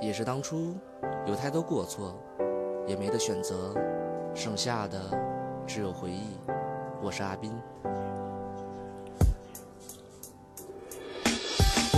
[0.00, 0.74] 也是当初
[1.26, 2.18] 有太多过错，
[2.86, 3.74] 也没得选择，
[4.34, 4.98] 剩下的
[5.66, 6.38] 只有回忆。
[7.02, 7.52] 我是阿斌。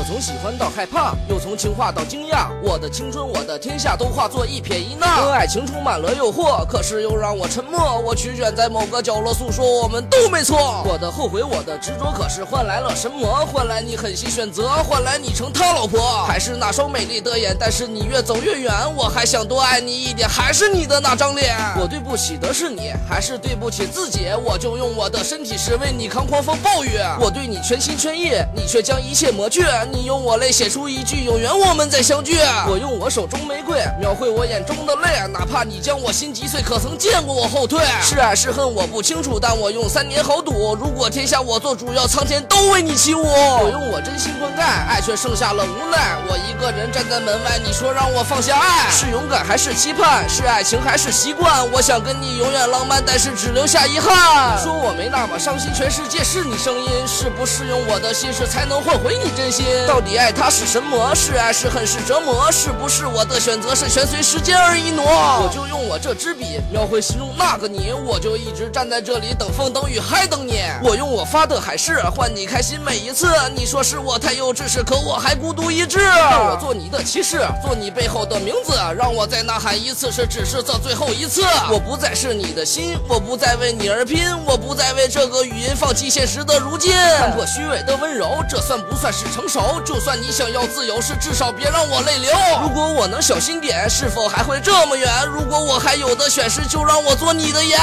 [0.00, 5.30] 我从喜欢到害怕，又从情话到惊讶，我的青春，我的天下，都化作一撇一捺。
[5.30, 8.00] 爱情充满了诱惑，可是又让我沉默。
[8.00, 10.82] 我曲卷在某个角落诉说，我们都没错。
[10.88, 13.46] 我的后悔，我的执着，可是换来了什么？
[13.52, 17.54] 换来你狠心选择，换来你成他老婆，还是那双美丽的眼？
[17.60, 21.54] 但是你越走越远，我还想多爱你一点，还是你的那张脸。
[21.78, 24.28] 我对不起的是你，还是对不起自己？
[24.46, 26.96] 我就用我的身体是为你扛狂风暴雨。
[27.20, 29.60] 我对你全心全意，你却将一切磨去。
[29.92, 37.84] 你用我泪写出一句有缘我们再相聚，我用我手中玫瑰描绘我眼中的泪，哪怕你将我心击碎，可曾见过我后退？
[38.02, 43.22] 是爱是恨我不清楚，但我用三年豪赌，如果天下我做主，要苍天都为你起舞。
[43.22, 46.16] 我用我真心灌溉，爱却剩下了无奈。
[46.28, 50.28] 我一个人站在门外，你说让我放下爱，是勇敢还是期盼？
[50.28, 51.70] 是爱情还是习惯？
[51.72, 54.58] 我想跟你永远浪漫，但是只留下遗憾。
[54.62, 59.66] 说我没那么伤心，全世界是你声音，是不是用我的心事才能换回你真心？
[59.86, 61.14] 到底爱他是什么？
[61.14, 62.50] 是爱是恨是折磨？
[62.50, 65.04] 是不是我的选择是全随时间而一挪？
[65.04, 70.62] 我就用我这支笔描绘心中那个你，我就一直站在这里等风等雨还等你。
[70.82, 73.28] 我用我发的海誓换你开心每一次。
[73.54, 75.98] 你说是我太幼稚，是可我还孤独一掷。
[75.98, 81.42] 让我做你的骑士，做你背后的名字，让我再呐喊一次，是只是这最后一次。
[81.70, 86.92] 我不再是你的心，我不再为你而拼，我不再为这个语音放弃现实的如今。
[87.18, 89.60] 看破虚伪的温柔，这算不算是成熟？
[89.82, 92.32] 就算你想要自由是至少别让我泪流。
[92.62, 97.78] 如果我能小心点是否还会这么远如果我还有的选是就让我做你的眼。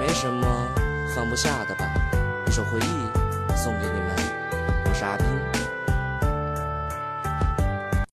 [0.00, 0.46] 没什么
[1.14, 1.84] 放不下的吧
[2.48, 4.11] 一首回忆送给你们。